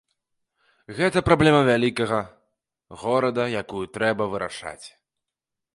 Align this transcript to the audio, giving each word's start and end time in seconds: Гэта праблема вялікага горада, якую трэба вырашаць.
Гэта 0.99 1.21
праблема 1.27 1.59
вялікага 1.71 2.19
горада, 3.03 3.43
якую 3.65 3.85
трэба 3.99 4.23
вырашаць. 4.35 4.85